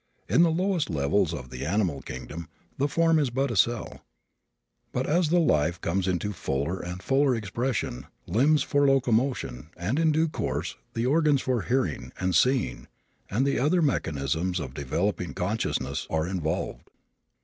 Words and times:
In 0.27 0.41
the 0.41 0.49
lowest 0.49 0.89
levels 0.89 1.31
of 1.31 1.51
the 1.51 1.63
animal 1.63 2.01
kingdom 2.01 2.47
the 2.75 2.87
form 2.87 3.19
is 3.19 3.29
but 3.29 3.51
a 3.51 3.55
cell. 3.55 4.03
But 4.91 5.05
as 5.05 5.29
the 5.29 5.37
life 5.37 5.79
comes 5.79 6.07
into 6.07 6.33
fuller 6.33 6.79
and 6.79 7.03
fuller 7.03 7.35
expression, 7.35 8.07
limbs 8.25 8.63
for 8.63 8.87
locomotion 8.87 9.69
and, 9.77 9.99
in 9.99 10.11
due 10.11 10.27
course, 10.27 10.75
the 10.95 11.05
organs 11.05 11.43
for 11.43 11.61
hearing, 11.61 12.13
and 12.19 12.33
seeing, 12.33 12.87
and 13.29 13.45
the 13.45 13.59
other 13.59 13.83
mechanism 13.83 14.49
of 14.57 14.73
the 14.73 14.81
developing 14.81 15.35
consciousness, 15.35 16.07
are 16.09 16.27
evolved. 16.27 16.89